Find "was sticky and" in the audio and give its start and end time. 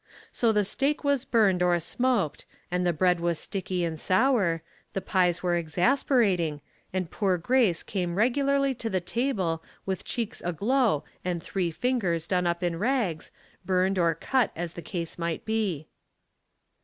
3.19-3.99